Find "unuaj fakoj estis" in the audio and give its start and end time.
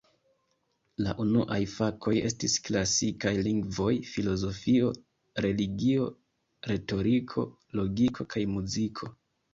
1.23-2.55